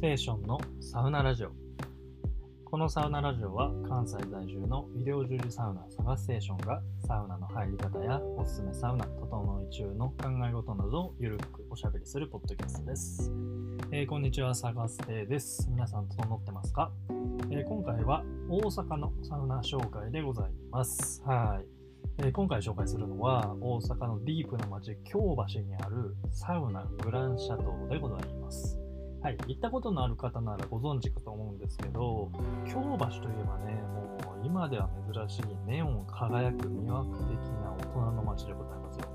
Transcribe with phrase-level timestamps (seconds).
[0.00, 1.50] ステーションのサウナラジオ。
[2.64, 10.14] このサウナラジオは関西在住の医療従事サウナサガステーションがサウナの入り方やおすすめサウナ、整い中の考
[10.48, 13.30] え事などをゆるくおしゃべりするポッドキャストです。
[13.92, 15.68] えーこんにちは、サガステです。
[15.68, 16.90] 皆さん整ってますか、
[17.50, 21.22] えー今回は大阪のサウナ紹介でございます。
[21.26, 22.24] はい。
[22.24, 28.79] え今回紹介するのは大阪のディープな街京橋にあるサウナグランシャトーでございます。
[29.22, 32.30] はい、行ったことのある方ならご存知かと思うんですけど、
[32.66, 39.06] 京橋といえばね、もう今では珍しいネオン輝く魅惑的な大人の街でございますよ。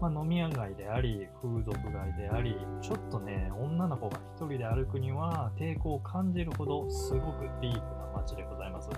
[0.00, 8.88] まあ、飲み屋街であり、風俗街であり、ちょっとね、女の子が一人で歩くには抵抗を感じるほどすごくディープな街でございます。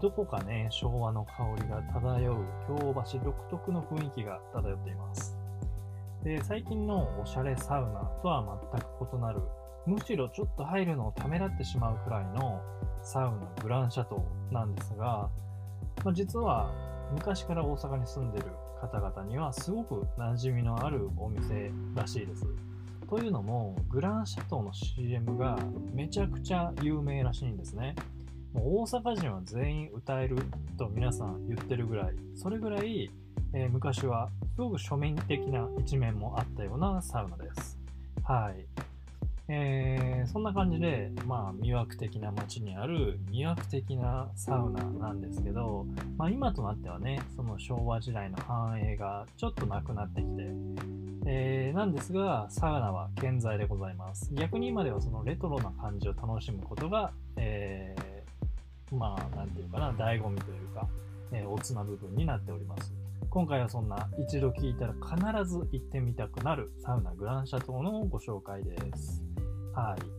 [0.00, 5.38] どこかね、昭和の香りが漂う京橋独特の雰囲気が漂っています。
[6.24, 9.40] で、最近のおしゃれサウナとは全く異なる、
[9.88, 12.60] むしろちょっと入るのをためらってしまうくらいの
[13.02, 15.30] サウナグランシャトーなんですが、
[16.04, 16.70] まあ、実は
[17.14, 18.44] 昔から大阪に住んでる
[18.82, 22.44] 方々にはすごく馴染みのあるお店らしいです。
[23.08, 25.58] というのも、グランシャトーの CM が
[25.94, 27.94] めちゃくちゃ有名らしいんですね。
[28.52, 30.36] もう大阪人は全員歌える
[30.76, 33.10] と皆さん言ってるぐらい、それぐらい、
[33.54, 37.78] えー昔はすごく庶民的な一面もあったようなサウナです。
[38.24, 38.66] はい。
[39.48, 45.86] えーそんな感じで、まあ、魅惑的な街にある魅惑的なサウナなんですけど、
[46.18, 50.42] まあ、今となってはね、その昭和時代の繁栄がちょっとなくなってきて、
[51.26, 54.30] えーなんですが、サウナは健在でございます。
[54.34, 60.86] 逆に今ではそのレトロな感じを楽しむことが、えーまあ、なんていうかな、醍醐味というか、
[61.32, 62.92] えーおつな部分になっております。
[63.30, 69.22] 今回はそんな一度聞いたら必ず行ってみたくなるサウナグランシャトーのご紹介です。
[69.74, 70.18] はい。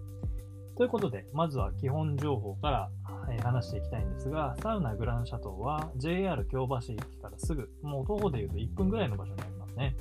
[0.77, 2.89] ということで、まずは基本情報から、
[3.29, 9.95] え話していきたいんですが、サウナグランシャトーは JR 京橋駅からすぐ、もう徒歩でいうと1分ぐらいの場所にありますね。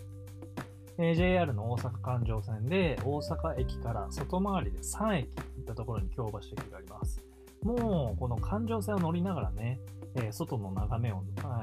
[0.99, 7.25] え JR の大阪環状線で大阪駅から外回りで3駅行ったところに京橋駅があります。
[7.63, 9.81] もうこの環状線を乗りながらね、
[10.19, 11.23] えー外の眺めを、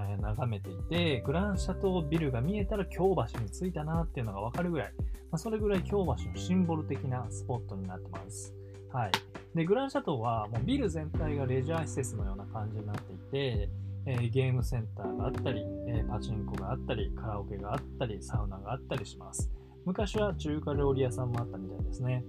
[0.10, 8.54] え眺めていて、グランシャトービルが見えたら京橋に着いたなっていうのがわかるぐらい、まあ、それぐらい京橋のシンボル的なスポットになってます。
[8.92, 9.12] はい。
[9.56, 13.70] で、グランシャトーはもうビル全体がレジャー施設のような感じになっていて、
[14.06, 19.52] えーゲームセンターがあったり、えーパチンコがあったり、カラオケがあったり、サウナがあったりします。
[19.86, 22.24] 昔は中華料理屋さんもあったみたいですね。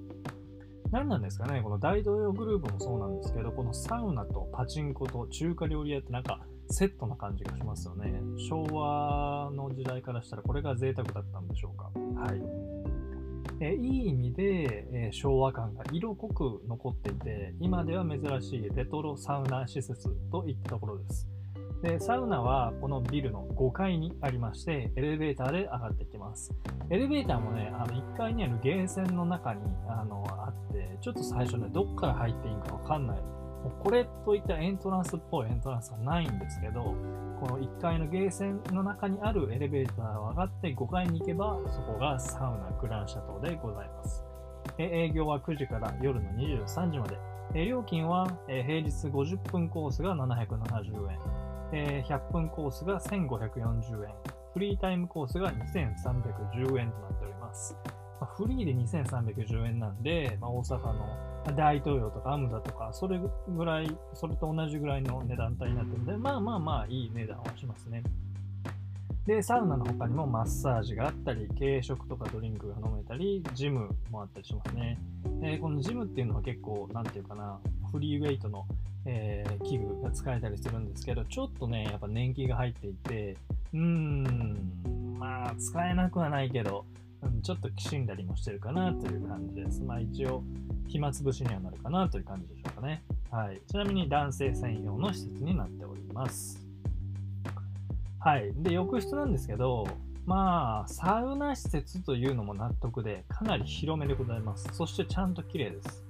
[0.91, 8.21] 何なんですかね、この大東洋グループもそうなんですけど、このサウナとパチンコと中華料理屋ってなんかセットな感じがしますよね。
[8.49, 11.91] 昭和の時代からしたらこれが贅沢だったんでしょうか。
[12.21, 12.43] はい。
[13.59, 21.29] えーいい意味で、えー昭和感が色濃く残っていて、今では珍しいレトロサウナ施設といったところです。
[21.87, 26.53] で、サウナはこのビルの5階にありまして、エレベーターで上がっていきます。
[26.91, 33.17] エレベーターもね、あの1階にあるゲーセンの中にあのあって、ちょっと最初ね、どっから入っていいんかわかんない。
[33.19, 36.83] もうこれといったエントランスっぽいエントランスはないんですけど、
[37.41, 44.25] この1階のゲーセンの中にあるエレベーターを上がって5階に行けば、そこがサウナグランシャトーでございます。
[44.79, 47.17] え営業は9時から夜の23時まで。
[47.55, 51.46] え料金は、え平日50分コースが770円。
[51.73, 54.15] えー100分コースが1540円、
[54.53, 57.77] フリータイムコースが2310円となっております。
[58.21, 68.03] まあフリーで2310円なんで、まあ、大阪の大東洋とかアムダとか、それぐらい、それと同じぐらいの値段帯になってるんで、まあまあまあいい値段はしますね。
[69.27, 74.99] で、サウナの他にもマッサージがあったり、軽食とかドリンクが飲めたり、ジムもあったりしますね。
[75.43, 78.67] えこのジムっていうのは結構、なんていうかな、フリーウェイトの
[79.07, 83.37] えー器具が使えたりするんですけど、ちょっとね、やっぱ年季が入っていて、
[83.73, 86.85] うーん、まあ、使えなくはないけど、
[87.23, 89.81] うんちょっときしんだりもしてるかなという感じです。
[89.83, 90.43] まあ一応、
[90.89, 93.03] 暇つぶしにはなるかなという感じでしょうかね。
[93.31, 93.61] はい。
[93.67, 96.65] ちなみに男性専用の施設になっております。
[98.19, 98.53] はい。
[98.57, 99.87] で、浴室なんですけど、
[100.27, 104.69] まあ、サウナ施設というのも納得で、かなり広めでございます。
[104.73, 106.05] そしてちゃんと綺麗です。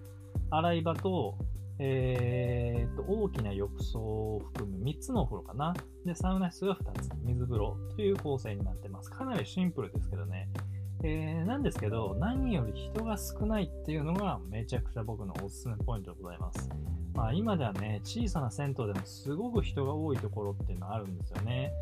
[0.50, 1.37] 洗い場と、
[1.78, 5.75] えー、と大きな浴槽を含む3つのお風呂かな。
[6.05, 9.11] で、サウナ室が2つ、水風呂という構成になってます。
[9.11, 10.49] かなりシンプルですけどね。
[11.02, 16.70] えーなんですけど、何より人が少ないっていうのがめちゃくちゃ僕のおすすめポイントでございます。
[17.14, 21.73] まあ、今ではね、小さな銭湯でもすごく人が多いところっていうのはあるんですよね。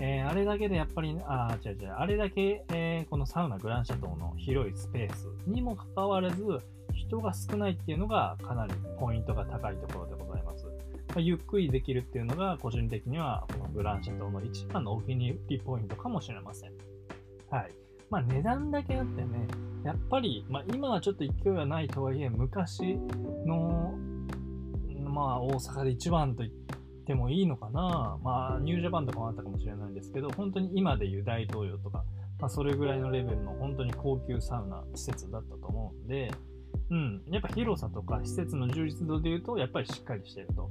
[0.00, 6.42] えーあれだけでやっぱり、あ違う違う、あれだけ、えーこのサウナグランシャトーの広いスペースにもかかわらず、
[7.00, 10.66] 人が少ないっていうのがかなりポイントが高いところでございます。
[10.66, 16.72] まあ、ゆっくりできるっていうのが個人的にはこのグランシャ島の一番のお気に入りポイントかもしれません。
[17.50, 17.70] はい。
[18.10, 19.46] まあ値段だけあってね、
[19.84, 22.98] やっぱり、まあ今はちょっと勢いはないとはいえ、昔
[23.46, 23.94] の、
[25.02, 26.54] まあ大阪で一番と言っ
[27.06, 28.18] てもいいのかな。
[28.22, 32.04] まあニュージャパンとかもあったかもしれないんですけど、本当に今でいう大統領とか、
[32.38, 36.30] まあそれぐらいのレベルの本当に高級サウナ施設だったと思うんで、
[36.90, 40.70] うん、やっぱ広さとか施設の充実度で言うと、やっぱりしっかりしてると。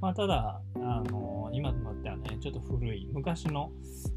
[0.00, 3.70] まあ、ただ、あの今となってはね、ちょっと古い昔の、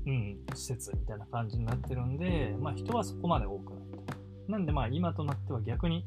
[0.06, 4.52] うん、施設みたいな感じになってるんで、まあ、人はそこまで多くないと。
[4.52, 6.06] なんで、まあ、今となっては逆に、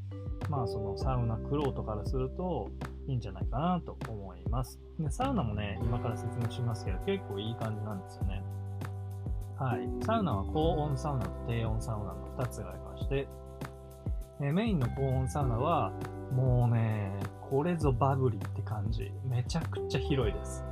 [0.48, 2.70] まあ、そのサウナクロートからすると
[3.08, 4.78] いいんじゃないかなと思います。
[4.98, 8.42] で、サウナもね、今から説明しますけど、結構いい感じなんですよね。
[9.58, 10.04] はい。
[10.04, 13.28] サウナは高温サウナと低温サウナの2つがありまして、
[14.42, 15.92] えメインの高温サウナは、
[16.32, 17.12] もうね、
[17.48, 19.12] これぞバブリーって感じ。
[19.24, 20.64] めちゃくちゃ広いです。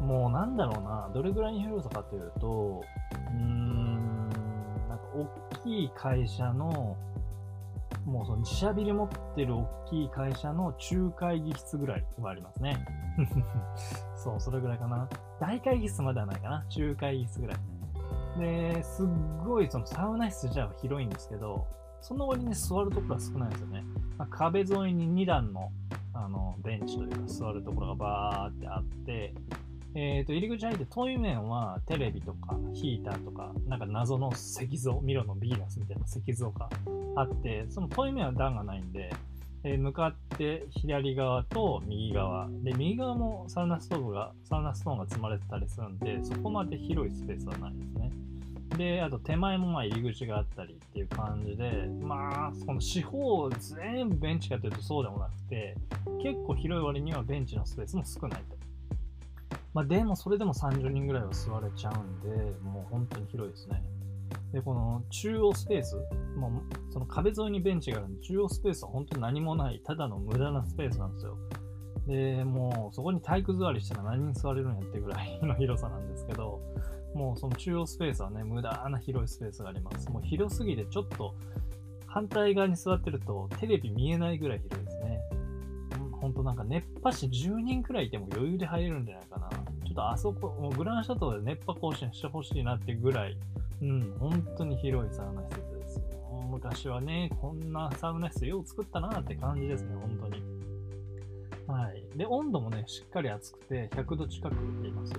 [0.00, 2.82] もうなんだろうな、どれぐらいに広さかというと、
[3.28, 4.28] うーん、
[4.88, 6.96] なんか大きい会社の、
[8.06, 12.84] もうその自社ビル持ってる大きい会社の中会議室ぐらいはありますね。
[14.16, 15.08] そう、それぐらいかな。
[15.38, 16.64] 大会議室まではないかな。
[16.68, 17.58] 中会議室ぐらい。
[18.38, 19.06] で、すっ
[19.44, 21.66] ごいそのサウナ室じゃ広いんですけど、
[22.02, 23.84] その割に座るところは少ないですよね。
[24.18, 25.70] まあ、壁沿いに2段の
[26.14, 29.32] あのベンチというか座るところがバーってあって、
[29.94, 36.68] えー、と入り口入って遠い面はテレビとかヒーターとかなんか謎の石像ミロのビーナスみたいな石像が
[37.16, 39.10] あってその遠い面は段がないんで、
[39.64, 48.10] えー、向かって左側と右側で右側もサウナストーブがサウナストーンが積まれてたりするんでそこまで広いスペースはないですね
[48.76, 55.76] で、あと手前もまあ入り口があったりっていう感じで、まあ、その四方全部ベンチかというとそうでもなくて、
[56.22, 58.56] 結構広い割にはベンチのスペースも少ないと。
[59.74, 63.82] まあ、でもそれでも30人ぐらいは座れちゃうんで、もう本当に広いですね。
[64.52, 65.96] で、この中央スペース、
[66.36, 71.36] もうその壁沿いにベンチがあるんで、中央スペースは本当に何もない、ただの無駄なスペースなんですよ。
[72.06, 76.60] で、もうそこに体育座りしたら何人座れるんやってぐらいの広さなんですけど、
[77.14, 80.10] もうその中央スペースはね、無駄な広いスペースがあります。
[80.10, 81.34] もう広すぎてちょっと
[82.06, 85.20] 反対側に座ってるとテレビ見えないぐらい広いですね。
[86.20, 89.48] ほんとなんか熱波師10人くらいいても余裕で入れるんじゃないかな。
[89.48, 93.36] ちょっとあそこ、もうグランシャトーで熱波更新してほしいなってぐらい、
[93.82, 96.00] うん、本当に広いサウナ施設です。
[96.48, 100.42] 昔はね、こんなサウナ施設よう作ったなって感じですね、本当に。
[101.66, 102.06] はい。
[102.16, 104.54] で、温度もね、しっかり暑くて100度近く
[104.86, 105.12] います。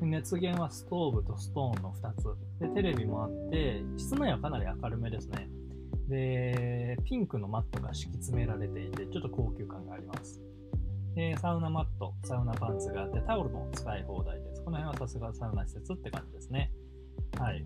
[0.00, 2.24] 熱源はストーブとストーンの2つ。
[2.60, 5.48] で、テレビもあって、室内はかなり明るめですね。
[6.08, 10.40] で、ピンクのマットが敷き詰められていて、ちょっと高級感があります。
[11.14, 14.62] で、サウナマット、サウナパンツがあって、タオルも使い放題です。
[14.64, 16.72] この辺はさすがサウナ施設って感じですね。
[17.38, 17.64] はい。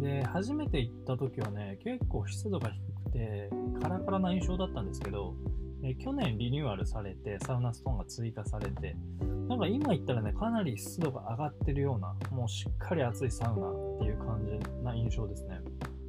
[0.00, 3.50] で、初めて行った時はね、結構湿度が低くて、
[3.80, 5.34] カラカラな印象だったんですけど、
[5.84, 8.96] え去年リニューアルされて、サウナストーンが追加されて、
[9.48, 15.60] なんか今言ったらね、かなり湿度が上がってるような、もうしっかり暑いサウナっていう感じな印象ですね。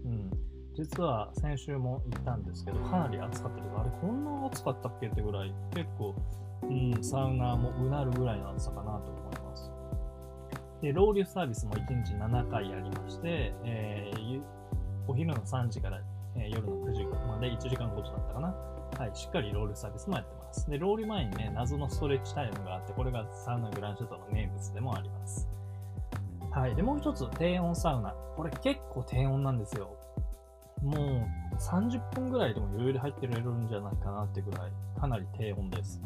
[0.05, 0.31] うん。
[0.75, 3.75] 実は先週も行ったんですけど、かなり暑かったです。
[3.75, 6.15] あれ、こんな暑かったっけってぐらい、結構、
[6.63, 9.71] うん、サウナもうなるぐらいの暑さかなと思います。
[10.83, 14.41] で、ロウリュサービスも1日7回ありまして、えー、
[15.07, 15.99] お昼の3時から、
[16.35, 18.55] え、夜の9時まで1時間ごとだったかな。
[18.97, 20.69] はい、しっかりロールサービスもやってます。
[20.69, 25.47] で、ロール前にね、謎のストレッチタイムがあって、これがサウナグランショットの名物でもあります。
[26.51, 26.75] はい。
[26.75, 28.13] で、もう一つ、低温サウナ。
[28.35, 29.97] これ結構低温なんですよ。
[30.83, 36.01] もう30分ぐらいでも余裕で入ってられるんじゃないかなってぐらい、かなり低温です。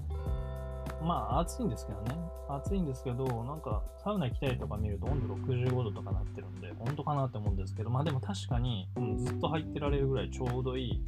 [1.02, 2.16] まあ、暑いんですけどね。
[2.50, 11.04] 暑いんですけど、なんか、サウナ行きたいとか見ると温度65度とかなってるんで、本当かなって思うんですけど、まあでも確かに、うん、ずっと入ってられるぐらいちょうどいい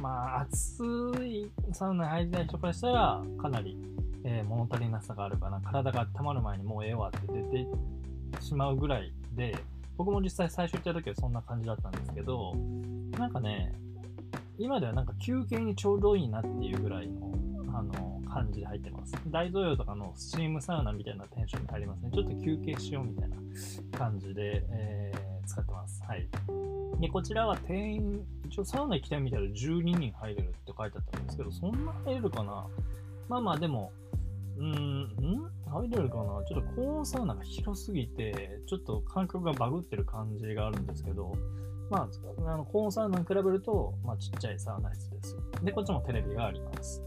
[0.00, 0.82] まあ、暑
[1.24, 3.76] いサウナに入りたい人からしたら、かなり、
[4.24, 5.60] えー、物足りなさがあるかな。
[5.60, 7.66] 体が温まる前にもうええわって出て
[8.40, 9.56] しまうぐらいで、
[9.96, 12.54] 僕も実際最初行った時はそんな感じだったんですけど、
[13.18, 13.72] なんかね、
[14.58, 17.32] 今ではなんか休憩にちょうどいいなっていうぐらいの、
[17.76, 19.12] あの、感じで入ってます。
[19.28, 22.10] 大統領とかのスチームサウナみたいなテンションに入りますね。
[22.14, 23.36] ちょっと休憩しようみたいな
[23.98, 26.02] 感じで、えー、使ってます。
[26.04, 26.28] はい。
[27.00, 32.66] で、こちらは定員、一応サウナ行きたいみたいな12人入れるって書いてあったんですけど、そんな入れるかな？
[33.28, 33.92] まあまあでも、
[34.56, 35.50] うーん、ん？
[35.66, 36.44] 入れるかな？
[36.46, 41.34] ちょっと高温サウナが広すぎて、ちょっと感覚がバグってる感じがあるんですけど、
[41.90, 42.08] ま
[42.46, 45.36] あ、あのコーンサウナに比べると、まあ、ちっちゃいサウナ室です。
[45.62, 47.02] で、こっちもテレビがあります。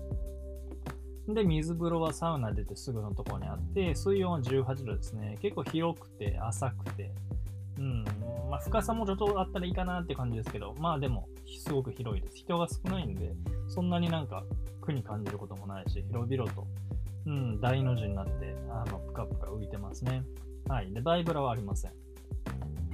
[1.27, 5.37] で、水風呂はサウナ出てすぐのところにあって、水温は18度ですね。
[5.41, 7.11] 結構広くて、浅くて、
[7.77, 8.05] うん、
[8.49, 12.37] まあ、深さもちょっとあったらいいかなって感じですけど、まあでも、すごく広いです。
[12.37, 13.33] 人が少ないんで、
[13.67, 14.43] そんなになんか
[14.81, 16.65] 苦に感じることもないし、広々と、
[17.25, 20.23] うん、大の字になって、あの、ぷかぷか浮いてますね。
[20.67, 20.93] はい。
[20.93, 21.91] で、バイブラはありません。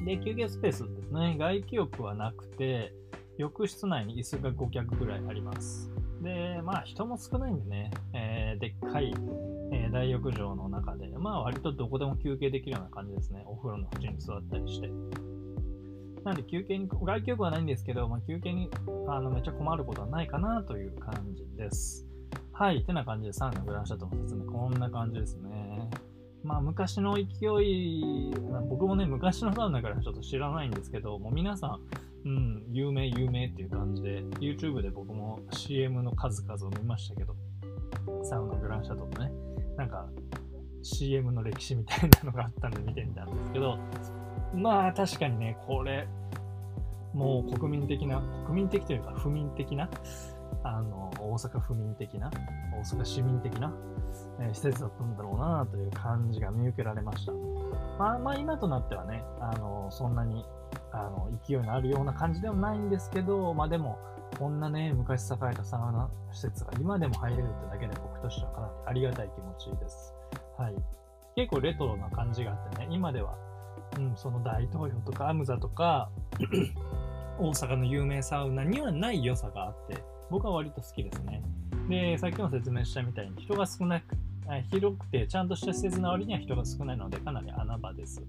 [0.06, 1.36] で、休憩スペースですね。
[1.38, 2.94] 外気浴はなくて、
[3.38, 5.93] 浴室内に椅子が5脚ぐらいあります。
[6.24, 9.14] で、まあ人も少ないんでね、えー、でっかい、
[9.72, 13.44] えー、大浴場の中で、まあ割とどこでも休憩できるような感じですね。
[13.46, 14.90] お風呂の縁に座ったりして。
[16.24, 18.70] なんで休憩に、外気浴はないんですけど、まあ、休憩に
[19.08, 22.08] あのめっちゃ困ることはないかなという感じです。
[22.54, 25.90] はい、てな感じでサウナグランシャトの説明、こんな感じですね。
[26.44, 28.34] まあ昔の勢い、
[28.70, 31.80] 僕もね、昔のサウナからちょっと知らないんですけど、もう皆さん、
[32.26, 37.36] うん、有名有名っていう感じで、YouTube で僕も CM の数々を見ましたけど、
[38.24, 39.32] サウナグランシャトのね、
[39.78, 40.08] なんか
[40.84, 43.78] CM の歴史みたいなのがあったんで見てみたんですけど、
[44.54, 46.08] まあ確かにね、これ、
[47.14, 49.90] もう国民的な、国民的というか不民的な、
[50.64, 52.32] あの、大阪府民的な、
[52.74, 53.74] 大阪市民的な、
[54.40, 57.34] えー、施設だったんだろうなという感じが見受けられました。
[57.98, 60.46] まあまあ今となってはね、あの、そんなに
[60.94, 63.98] あの勢いのあるような感じではないんですけど、まあでも、
[64.38, 70.14] こんなね、昔栄えたサウナ施設が今でも入れるってだけで僕としてはかなりありがたい気持ちです。
[70.58, 70.76] はい。
[71.36, 73.36] 結構レトロな感じがあってね、今では、
[73.98, 76.10] うん、その大東洋とかアムザとか
[77.40, 81.42] 大阪の有名サウナにはない良さがあって、僕は割と好きですね。
[81.90, 84.16] で、さっきも説明したみたいに人が少なく、
[84.70, 88.24] 広くてちゃんとした施設の割には人が少ないのでかなり穴場です。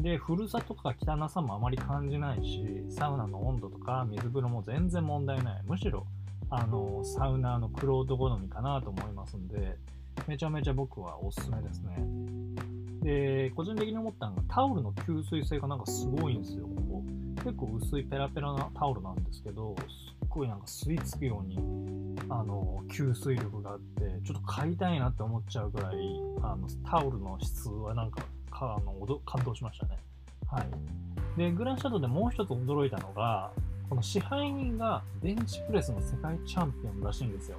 [0.00, 5.62] で、古さとか汚さもあまり感じないし、サウナの温度とか水風呂も全然問題ない。
[5.66, 6.06] むしろ、
[6.50, 9.76] あの、サウナーのクロート好みかなと思いますんで、
[10.26, 11.98] めちゃめちゃ僕はおすすめですね。
[13.02, 17.02] で、個人的に思ったのがタオルの吸水性がなんかすごいんですよ、ここ。
[17.44, 21.56] 結構薄いペラペラなタオルなんですけど、すっごいなんか吸い付くように、
[22.28, 25.96] あの、吸水力があって、ちょっと買いたいなって思っちゃうぐらい、
[26.42, 28.22] あの、タオルの質はなんか、
[28.58, 29.98] かあの感動しましたね。
[30.50, 31.38] はい。
[31.38, 33.52] で、グランシャドウでもう一つ驚いたのが、
[33.88, 37.58] この支配人がベンチプレスの世界チャンピオンらしいんですよ。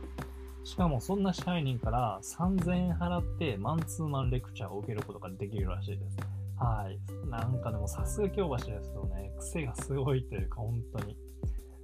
[0.63, 6.17] しかもそんな支配人から3000円払ってマンツーマンレクチャーを受けることができるらしいです。
[6.57, 7.27] はい。
[7.29, 9.31] なんかでもさすが京橋ですよね。
[9.39, 11.17] 癖がすごいというか本当に。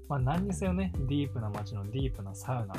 [0.07, 2.75] まあ何にせよね、ディープな街のディープなサウナ。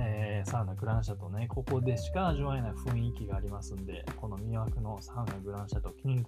[0.00, 6.24] えー、サウナグランシャトね、ここでしか味わえない雰囲気がありますんで、この魅惑のサウナグランシャト気に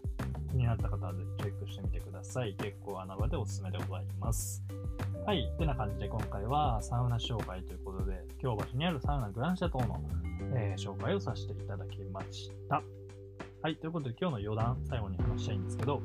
[0.50, 2.54] 気になった方はぜひチェックしてみてください。
[2.54, 4.62] 結構穴場でおすすめでございます。
[5.24, 5.50] はい。
[5.54, 10.00] ってな感じで今回はサウナ紹介ということで、京橋にあるサウナグランシャトの、
[10.54, 12.82] えー、紹介をさせていただきました。
[13.62, 13.76] はい。
[13.76, 16.02] ということで今日の余談、最後に話したいんですけど、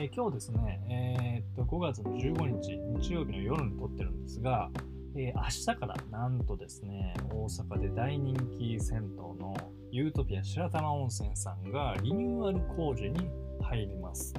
[0.00, 4.70] えー、今日ですね、えー、っと、5月の15日、日曜日の夜に撮ってるんですが、
[5.18, 9.56] えー、明日からなんとですね、大阪で大人気銭湯の
[9.90, 13.26] ユートピア白玉温泉さんがリニューアル工事に
[13.62, 14.34] 入ります。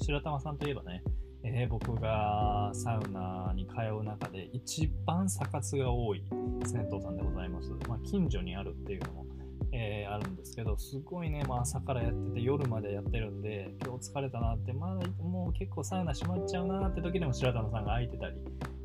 [0.00, 1.02] 白玉さんといえばね、
[1.42, 6.22] えー、僕がサウナに通う中で一番サ活が多い
[6.66, 7.72] 銭湯さんでございます。
[7.88, 9.26] まあ、近所にあるっていうのも、
[9.72, 18.36] えー、あるんですけど、すごいね、まあ、朝からやってて夜までやってるんで、今日疲れたなって、まだもう結構サウナ閉まっちゃうなって時でも白玉さんが空いてたり、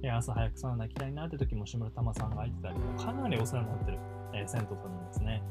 [0.03, 3.99] 朝早くサウナ行きたいなって時も志村玉さんが空いてたり、かなりお世話になってる、
[4.33, 5.43] えー、銭湯さんなんですね。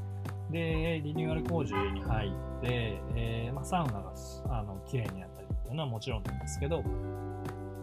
[0.51, 4.13] で、リニューアル工事に入って、えー、まあ、サウナが
[4.51, 6.85] あの綺麗になったりっていうのはもちろんなんですけど、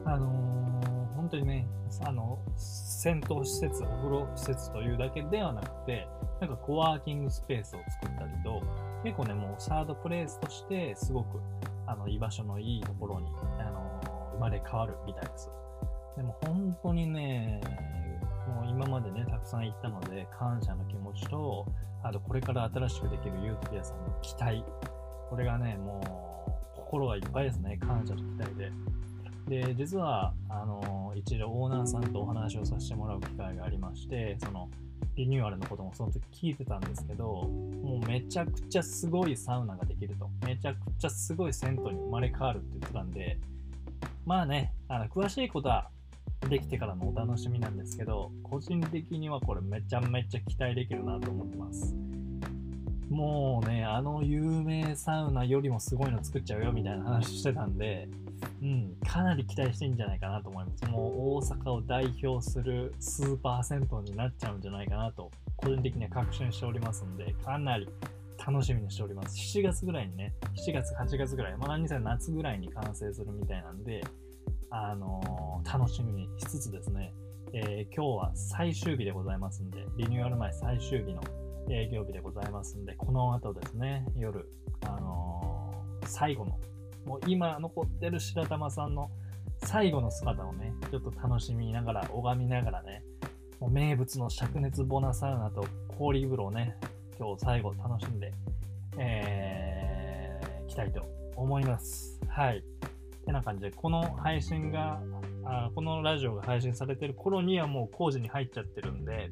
[0.05, 1.67] あのー、本当にね、
[2.05, 6.07] あの、銭湯施設、お風呂施設というだけではなくて、
[6.39, 8.61] なんかコワーキングスペースを作ったりと、
[9.03, 11.39] 結構ね、もうサードプレイスとしてすごく、
[11.85, 13.27] あの、居場所のいいところに、
[13.59, 15.49] あのー、生まれ変わるみたいです。
[16.15, 17.59] でも本当にね、
[18.47, 21.65] もう今までね、たくさん行ったので、感謝の気持ちと、
[22.03, 24.63] あとこれから新しくできるユートピアさんの期待。
[25.29, 28.71] これがね、もう心がいっぱいですね、感謝と期待で。
[29.47, 34.69] で、実は、あの、一度オーナーさんとお話をさせてもらう機会がありまして、その、
[35.15, 40.29] リニューアルのこともその時聞いてたんですけど、もうめちゃくちゃすごいサウナができると。
[40.45, 43.37] めちゃくちゃすごい銭湯に生まれ変わるって言ってたんで、
[44.25, 45.89] まあね、あの詳しいことは
[46.49, 51.95] できてからのお楽しみなんですけど、個人的にはこれめちゃめちゃ期待できるなと思ってます。
[53.09, 58.09] もうね、あの有名サウナよりもすごいの作っちゃうよみたいな話してたんで、
[58.61, 60.85] うん、かなり期待してんじゃないかなと思います。
[60.85, 67.87] もう大阪を代表するスーパー銭湯になっちゃうんじゃないかなと、個人的には確信しておりますんで、かなり
[68.45, 69.37] 楽しみにしております。
[69.37, 70.33] 7月ぐらいにね、
[70.67, 74.03] 7月、8月ぐらい、まあ何せ夏ぐらいに完成するみたいなんで、
[74.75, 77.13] あの、楽しみにしつつですね、
[77.53, 81.21] えー、今日は最終日でございますんで、リニューアル前最終日の
[81.69, 84.49] 営業日でございますんで、この後ですね、夜、
[84.81, 86.59] あのー、最後の
[87.05, 89.11] もう今残ってる白玉さんの
[89.63, 93.03] 最後の姿をね、ちょっと楽しみながら、拝みながらね、
[93.59, 95.67] もう名物の灼熱ボナサウナと
[95.99, 96.75] 氷風呂をね、
[97.19, 98.33] 今日最後楽しんで、
[98.97, 102.19] えー、きたいと思います。
[102.27, 102.63] はい。
[103.23, 105.01] てな感じで、この配信が、
[105.45, 109.31] あこのラジオが配信されてる頃にはもう工事に入っちゃってるんで、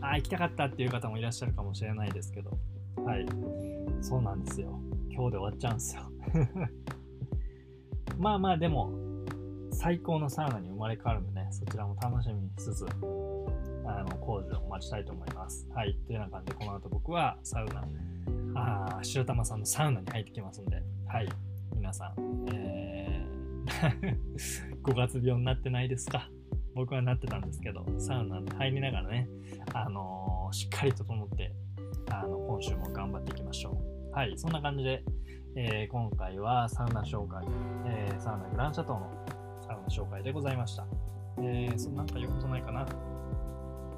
[0.00, 2.50] あ、行きたかったっていう方もいらっしゃるかもしれないですけど、
[3.04, 3.26] はい。
[4.00, 4.78] そうなんですよ。
[5.10, 6.02] 今日で終わっちゃうんですよ。
[8.18, 8.92] まあまあでも、
[9.72, 12.86] 最高のサウナに生まれ変わるんでね、そちらも楽しみにしつつ、
[13.86, 15.68] あの工事を待ちたいと思います。
[15.74, 15.94] はい。
[16.06, 17.84] というような感じで、この後僕はサウナ、
[18.54, 21.28] あ白玉さんのサウナに入ってきますんで、はい。
[21.88, 24.18] 皆さん、えー、
[24.84, 26.28] 5月病になってないですか？
[26.74, 29.26] 僕はなってたんですけど、サウナに入りながらね、
[29.72, 31.50] あのー、しっかり整って、
[32.10, 34.10] あの今週も頑張っていきましょう。
[34.14, 35.02] はい、そんな感じで、
[35.56, 37.42] えー、今回はサウナ紹介、
[37.86, 39.10] えー、サウナグランシャトーの
[39.62, 40.86] サウナ紹介でございました。
[41.38, 42.84] えー、そなんか言うことないかな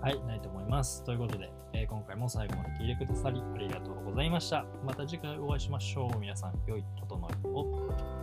[0.01, 1.05] はい、ないと思います。
[1.05, 4.65] ということで、えー、今回も最後まで聞いてくださりありがとうございました。
[4.85, 6.19] また次回お会いしましょう。
[6.19, 8.20] 皆さん、良い整いを。